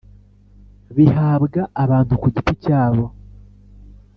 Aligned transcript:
Bihabwa 0.95 1.61
abantu 1.83 2.13
ku 2.21 2.27
giti 2.35 2.53
cyabo 2.63 3.05